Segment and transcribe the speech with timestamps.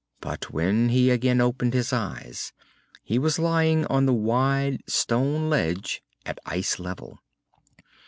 [0.19, 2.53] But when he again opened his eyes,
[3.03, 7.19] he was lying on the wide stone ledge at ice level.